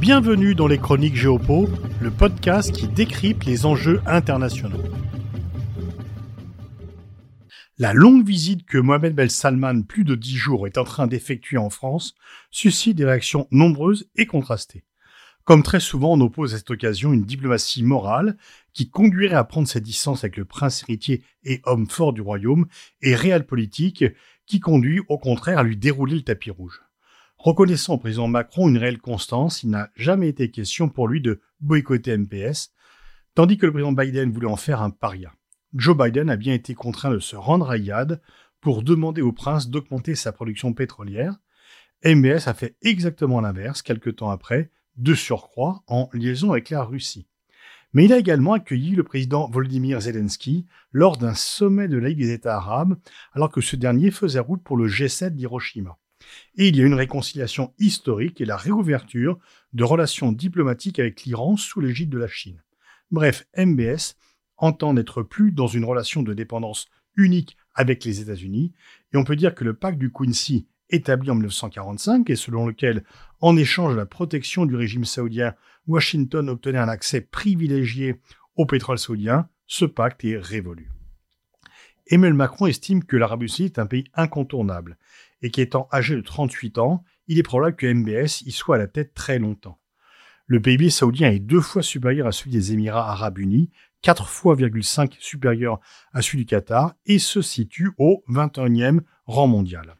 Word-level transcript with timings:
Bienvenue 0.00 0.54
dans 0.54 0.66
les 0.66 0.78
Chroniques 0.78 1.14
Géopo, 1.14 1.68
le 2.00 2.10
podcast 2.10 2.72
qui 2.72 2.88
décrypte 2.88 3.44
les 3.44 3.66
enjeux 3.66 4.00
internationaux. 4.06 4.82
La 7.76 7.92
longue 7.92 8.26
visite 8.26 8.64
que 8.64 8.78
Mohamed 8.78 9.14
Ben 9.14 9.28
Salman, 9.28 9.82
plus 9.82 10.04
de 10.04 10.14
dix 10.14 10.36
jours, 10.36 10.66
est 10.66 10.78
en 10.78 10.84
train 10.84 11.06
d'effectuer 11.06 11.58
en 11.58 11.68
France 11.68 12.14
suscite 12.50 12.96
des 12.96 13.04
réactions 13.04 13.46
nombreuses 13.50 14.08
et 14.16 14.24
contrastées. 14.24 14.84
Comme 15.44 15.62
très 15.62 15.80
souvent, 15.80 16.14
on 16.14 16.20
oppose 16.22 16.54
à 16.54 16.56
cette 16.56 16.70
occasion 16.70 17.12
une 17.12 17.26
diplomatie 17.26 17.82
morale 17.82 18.38
qui 18.72 18.88
conduirait 18.88 19.36
à 19.36 19.44
prendre 19.44 19.68
ses 19.68 19.82
distances 19.82 20.24
avec 20.24 20.38
le 20.38 20.46
prince 20.46 20.82
héritier 20.82 21.24
et 21.44 21.60
homme 21.64 21.86
fort 21.86 22.14
du 22.14 22.22
royaume, 22.22 22.68
et 23.02 23.14
réelle 23.14 23.44
politique 23.44 24.06
qui 24.46 24.60
conduit 24.60 25.02
au 25.08 25.18
contraire 25.18 25.58
à 25.58 25.62
lui 25.62 25.76
dérouler 25.76 26.14
le 26.14 26.22
tapis 26.22 26.50
rouge. 26.50 26.80
Reconnaissant 27.42 27.94
au 27.94 27.98
président 27.98 28.28
Macron 28.28 28.68
une 28.68 28.76
réelle 28.76 28.98
constance, 28.98 29.62
il 29.62 29.70
n'a 29.70 29.88
jamais 29.96 30.28
été 30.28 30.50
question 30.50 30.90
pour 30.90 31.08
lui 31.08 31.22
de 31.22 31.40
boycotter 31.60 32.14
MPS, 32.18 32.70
tandis 33.34 33.56
que 33.56 33.64
le 33.64 33.72
président 33.72 33.92
Biden 33.92 34.30
voulait 34.30 34.46
en 34.46 34.56
faire 34.56 34.82
un 34.82 34.90
paria. 34.90 35.32
Joe 35.72 35.96
Biden 35.96 36.28
a 36.28 36.36
bien 36.36 36.52
été 36.52 36.74
contraint 36.74 37.10
de 37.10 37.18
se 37.18 37.36
rendre 37.36 37.70
à 37.70 37.78
Yad 37.78 38.20
pour 38.60 38.82
demander 38.82 39.22
au 39.22 39.32
prince 39.32 39.70
d'augmenter 39.70 40.16
sa 40.16 40.32
production 40.32 40.74
pétrolière. 40.74 41.38
MBS 42.04 42.46
a 42.46 42.52
fait 42.52 42.76
exactement 42.82 43.40
l'inverse 43.40 43.80
quelques 43.80 44.16
temps 44.16 44.28
après, 44.28 44.70
de 44.96 45.14
surcroît 45.14 45.82
en 45.86 46.10
liaison 46.12 46.52
avec 46.52 46.68
la 46.68 46.84
Russie. 46.84 47.26
Mais 47.94 48.04
il 48.04 48.12
a 48.12 48.18
également 48.18 48.52
accueilli 48.52 48.90
le 48.90 49.02
président 49.02 49.48
Volodymyr 49.48 49.98
Zelensky 50.02 50.66
lors 50.92 51.16
d'un 51.16 51.32
sommet 51.32 51.88
de 51.88 51.96
la 51.96 52.10
Ligue 52.10 52.18
des 52.18 52.34
États 52.34 52.56
arabes, 52.56 52.98
alors 53.32 53.50
que 53.50 53.62
ce 53.62 53.76
dernier 53.76 54.10
faisait 54.10 54.40
route 54.40 54.62
pour 54.62 54.76
le 54.76 54.88
G7 54.88 55.30
d'Hiroshima 55.30 55.96
et 56.56 56.68
il 56.68 56.76
y 56.76 56.82
a 56.82 56.86
une 56.86 56.94
réconciliation 56.94 57.72
historique 57.78 58.40
et 58.40 58.44
la 58.44 58.56
réouverture 58.56 59.38
de 59.72 59.84
relations 59.84 60.32
diplomatiques 60.32 60.98
avec 60.98 61.24
l'Iran 61.24 61.56
sous 61.56 61.80
l'égide 61.80 62.10
de 62.10 62.18
la 62.18 62.28
Chine. 62.28 62.62
Bref, 63.10 63.46
MBS 63.56 64.16
entend 64.56 64.94
n'être 64.94 65.22
plus 65.22 65.52
dans 65.52 65.66
une 65.66 65.84
relation 65.84 66.22
de 66.22 66.34
dépendance 66.34 66.86
unique 67.16 67.56
avec 67.74 68.04
les 68.04 68.20
États-Unis, 68.20 68.72
et 69.12 69.16
on 69.16 69.24
peut 69.24 69.36
dire 69.36 69.54
que 69.54 69.64
le 69.64 69.74
pacte 69.74 69.98
du 69.98 70.12
Quincy, 70.12 70.66
établi 70.90 71.30
en 71.30 71.34
1945 71.34 72.28
et 72.30 72.36
selon 72.36 72.66
lequel, 72.66 73.04
en 73.40 73.56
échange 73.56 73.92
de 73.92 73.98
la 73.98 74.06
protection 74.06 74.66
du 74.66 74.76
régime 74.76 75.04
saoudien, 75.04 75.54
Washington 75.86 76.48
obtenait 76.48 76.78
un 76.78 76.88
accès 76.88 77.20
privilégié 77.20 78.20
au 78.56 78.66
pétrole 78.66 78.98
saoudien, 78.98 79.48
ce 79.66 79.84
pacte 79.84 80.24
est 80.24 80.36
révolu. 80.36 80.90
Emmanuel 82.08 82.34
Macron 82.34 82.66
estime 82.66 83.04
que 83.04 83.16
l'Arabie 83.16 83.48
saoudite 83.48 83.78
est 83.78 83.80
un 83.80 83.86
pays 83.86 84.04
incontournable 84.14 84.98
et 85.42 85.50
qui 85.50 85.60
étant 85.60 85.88
âgé 85.92 86.14
de 86.14 86.20
38 86.20 86.78
ans, 86.78 87.04
il 87.26 87.38
est 87.38 87.42
probable 87.42 87.76
que 87.76 87.86
MBS 87.86 88.42
y 88.42 88.52
soit 88.52 88.76
à 88.76 88.78
la 88.78 88.86
tête 88.86 89.14
très 89.14 89.38
longtemps. 89.38 89.78
Le 90.46 90.60
PIB 90.60 90.90
saoudien 90.90 91.30
est 91.30 91.38
deux 91.38 91.60
fois 91.60 91.82
supérieur 91.82 92.26
à 92.26 92.32
celui 92.32 92.50
des 92.50 92.72
Émirats 92.72 93.10
arabes 93.10 93.38
unis, 93.38 93.70
quatre 94.02 94.28
fois 94.28 94.56
supérieur 95.18 95.80
à 96.12 96.22
celui 96.22 96.38
du 96.38 96.46
Qatar 96.46 96.94
et 97.06 97.18
se 97.18 97.40
situe 97.40 97.92
au 97.98 98.24
21e 98.28 99.00
rang 99.26 99.46
mondial. 99.46 99.94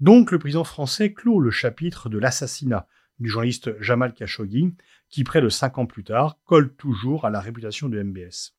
Donc 0.00 0.32
le 0.32 0.38
président 0.38 0.64
français 0.64 1.12
clôt 1.12 1.40
le 1.40 1.50
chapitre 1.50 2.08
de 2.08 2.18
l'assassinat 2.18 2.86
du 3.18 3.28
journaliste 3.28 3.74
Jamal 3.80 4.14
Khashoggi, 4.14 4.74
qui 5.08 5.24
près 5.24 5.40
de 5.40 5.48
cinq 5.48 5.78
ans 5.78 5.86
plus 5.86 6.04
tard 6.04 6.38
colle 6.44 6.74
toujours 6.74 7.24
à 7.24 7.30
la 7.30 7.40
réputation 7.40 7.88
de 7.88 8.02
MBS. 8.02 8.54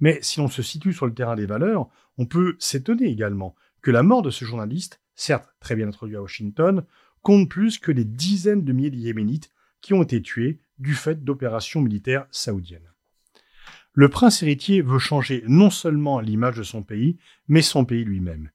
Mais 0.00 0.18
si 0.22 0.40
l'on 0.40 0.48
se 0.48 0.62
situe 0.62 0.92
sur 0.92 1.06
le 1.06 1.14
terrain 1.14 1.36
des 1.36 1.46
valeurs, 1.46 1.88
on 2.16 2.26
peut 2.26 2.56
s'étonner 2.58 3.06
également 3.06 3.54
que 3.82 3.90
la 3.90 4.02
mort 4.02 4.22
de 4.22 4.30
ce 4.30 4.44
journaliste, 4.44 5.00
certes 5.18 5.48
très 5.60 5.74
bien 5.74 5.88
introduit 5.88 6.16
à 6.16 6.22
Washington, 6.22 6.84
compte 7.22 7.48
plus 7.48 7.78
que 7.78 7.92
les 7.92 8.04
dizaines 8.04 8.64
de 8.64 8.72
milliers 8.72 8.90
de 8.90 8.96
Yéménites 8.96 9.50
qui 9.80 9.92
ont 9.92 10.02
été 10.02 10.22
tués 10.22 10.60
du 10.78 10.94
fait 10.94 11.24
d'opérations 11.24 11.80
militaires 11.80 12.26
saoudiennes. 12.30 12.92
Le 13.92 14.08
prince 14.08 14.42
héritier 14.42 14.80
veut 14.80 15.00
changer 15.00 15.42
non 15.48 15.70
seulement 15.70 16.20
l'image 16.20 16.56
de 16.56 16.62
son 16.62 16.82
pays, 16.82 17.18
mais 17.48 17.62
son 17.62 17.84
pays 17.84 18.04
lui-même. 18.04 18.50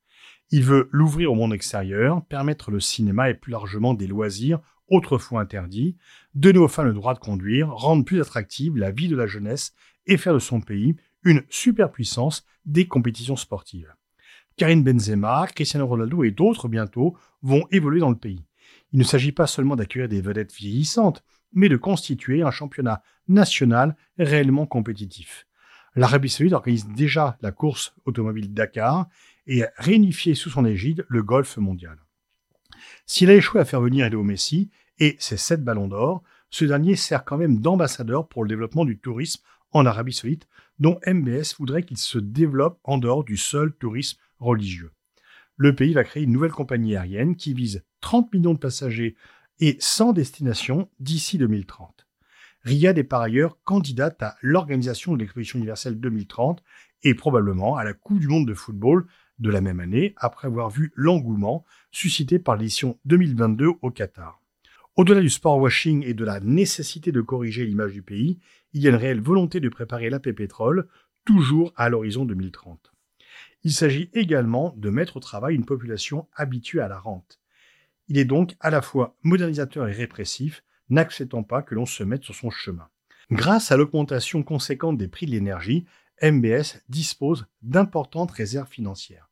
Il 0.51 0.63
veut 0.63 0.87
l'ouvrir 0.91 1.31
au 1.31 1.35
monde 1.35 1.53
extérieur, 1.53 2.25
permettre 2.25 2.71
le 2.71 2.79
cinéma 2.79 3.29
et 3.29 3.33
plus 3.33 3.51
largement 3.51 3.93
des 3.93 4.07
loisirs 4.07 4.61
autrefois 4.87 5.41
interdits, 5.41 5.97
donner 6.33 6.59
aux 6.59 6.67
femmes 6.67 6.87
le 6.87 6.93
droit 6.93 7.13
de 7.13 7.19
conduire, 7.19 7.69
rendre 7.69 8.05
plus 8.05 8.21
attractive 8.21 8.77
la 8.77 8.91
vie 8.91 9.07
de 9.07 9.15
la 9.15 9.27
jeunesse 9.27 9.73
et 10.05 10.17
faire 10.17 10.33
de 10.33 10.39
son 10.39 10.61
pays 10.61 10.95
une 11.23 11.43
superpuissance 11.49 12.45
des 12.65 12.87
compétitions 12.87 13.35
sportives. 13.35 13.93
Karim 14.57 14.83
Benzema, 14.83 15.47
Cristiano 15.47 15.87
Ronaldo 15.87 16.23
et 16.23 16.31
d'autres 16.31 16.67
bientôt 16.67 17.17
vont 17.41 17.65
évoluer 17.71 17.99
dans 17.99 18.09
le 18.09 18.15
pays. 18.15 18.43
Il 18.91 18.99
ne 18.99 19.03
s'agit 19.03 19.31
pas 19.31 19.47
seulement 19.47 19.75
d'accueillir 19.75 20.07
des 20.07 20.21
vedettes 20.21 20.53
vieillissantes, 20.53 21.23
mais 21.53 21.69
de 21.69 21.77
constituer 21.77 22.43
un 22.43 22.51
championnat 22.51 23.01
national 23.27 23.95
réellement 24.17 24.65
compétitif. 24.65 25.47
L'Arabie 25.95 26.29
saoudite 26.29 26.53
organise 26.53 26.87
déjà 26.87 27.37
la 27.41 27.51
course 27.51 27.93
automobile 28.05 28.53
Dakar 28.53 29.07
et 29.45 29.63
a 29.63 29.71
réunifié 29.77 30.35
sous 30.35 30.49
son 30.49 30.65
égide 30.65 31.05
le 31.07 31.21
golf 31.21 31.57
mondial. 31.57 31.97
S'il 33.05 33.29
a 33.29 33.35
échoué 33.35 33.61
à 33.61 33.65
faire 33.65 33.81
venir 33.81 34.09
Léo 34.09 34.23
Messi 34.23 34.69
et 34.99 35.15
ses 35.19 35.37
sept 35.37 35.63
ballons 35.63 35.87
d'or, 35.87 36.23
ce 36.49 36.65
dernier 36.65 36.95
sert 36.95 37.25
quand 37.25 37.37
même 37.37 37.59
d'ambassadeur 37.59 38.27
pour 38.27 38.43
le 38.43 38.49
développement 38.49 38.85
du 38.85 38.97
tourisme 38.97 39.43
en 39.71 39.85
Arabie 39.85 40.13
saoudite, 40.13 40.47
dont 40.79 40.99
MBS 41.05 41.55
voudrait 41.57 41.83
qu'il 41.83 41.97
se 41.97 42.19
développe 42.19 42.79
en 42.83 42.97
dehors 42.97 43.23
du 43.23 43.37
seul 43.37 43.73
tourisme 43.73 44.19
religieux. 44.43 44.91
Le 45.57 45.75
pays 45.75 45.93
va 45.93 46.03
créer 46.03 46.23
une 46.23 46.31
nouvelle 46.31 46.51
compagnie 46.51 46.95
aérienne 46.95 47.35
qui 47.35 47.53
vise 47.53 47.83
30 48.01 48.33
millions 48.33 48.53
de 48.53 48.59
passagers 48.59 49.15
et 49.59 49.77
100 49.79 50.13
destinations 50.13 50.89
d'ici 50.99 51.37
2030. 51.37 52.07
Riyad 52.63 52.97
est 52.97 53.03
par 53.03 53.21
ailleurs 53.21 53.57
candidate 53.63 54.21
à 54.23 54.35
l'organisation 54.41 55.13
de 55.13 55.19
l'exposition 55.19 55.59
universelle 55.59 55.99
2030 55.99 56.63
et 57.03 57.13
probablement 57.13 57.75
à 57.75 57.83
la 57.83 57.93
Coupe 57.93 58.19
du 58.19 58.27
monde 58.27 58.47
de 58.47 58.53
football 58.53 59.05
de 59.39 59.49
la 59.49 59.61
même 59.61 59.79
année, 59.79 60.13
après 60.17 60.47
avoir 60.47 60.69
vu 60.69 60.91
l'engouement 60.95 61.65
suscité 61.91 62.39
par 62.39 62.55
l'édition 62.55 62.99
2022 63.05 63.67
au 63.81 63.91
Qatar. 63.91 64.41
Au-delà 64.95 65.21
du 65.21 65.29
sport 65.29 65.57
washing 65.57 66.03
et 66.05 66.13
de 66.13 66.23
la 66.23 66.39
nécessité 66.39 67.11
de 67.11 67.21
corriger 67.21 67.65
l'image 67.65 67.93
du 67.93 68.03
pays, 68.03 68.39
il 68.73 68.81
y 68.81 68.87
a 68.87 68.91
une 68.91 68.95
réelle 68.95 69.21
volonté 69.21 69.59
de 69.59 69.69
préparer 69.69 70.09
l'AP 70.09 70.31
pétrole, 70.31 70.87
toujours 71.25 71.73
à 71.75 71.89
l'horizon 71.89 72.25
2030. 72.25 72.92
Il 73.63 73.71
s'agit 73.71 74.09
également 74.13 74.73
de 74.75 74.89
mettre 74.89 75.17
au 75.17 75.19
travail 75.21 75.55
une 75.55 75.65
population 75.65 76.27
habituée 76.35 76.81
à 76.81 76.87
la 76.87 76.99
rente. 76.99 77.39
Il 78.09 78.17
est 78.17 78.25
donc 78.25 78.55
à 78.59 78.69
la 78.69 78.81
fois 78.81 79.15
modernisateur 79.23 79.87
et 79.87 79.93
répressif, 79.93 80.63
n'acceptant 80.89 81.43
pas 81.43 81.61
que 81.61 81.73
l'on 81.73 81.85
se 81.85 82.03
mette 82.03 82.23
sur 82.23 82.35
son 82.35 82.49
chemin. 82.49 82.89
Grâce 83.31 83.71
à 83.71 83.77
l'augmentation 83.77 84.43
conséquente 84.43 84.97
des 84.97 85.07
prix 85.07 85.25
de 85.25 85.31
l'énergie, 85.31 85.85
MBS 86.21 86.83
dispose 86.89 87.45
d'importantes 87.61 88.31
réserves 88.31 88.69
financières, 88.69 89.29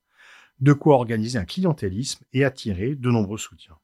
de 0.60 0.72
quoi 0.72 0.96
organiser 0.96 1.38
un 1.38 1.46
clientélisme 1.46 2.24
et 2.32 2.46
attirer 2.46 2.96
de 2.96 3.12
nombreux 3.12 3.38
soutiens. 3.38 3.78